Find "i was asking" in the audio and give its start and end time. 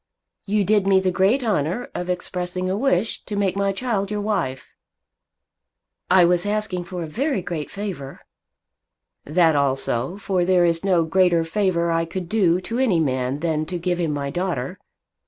6.09-6.85